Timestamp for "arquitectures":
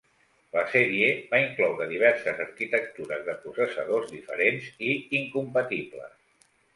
2.45-3.21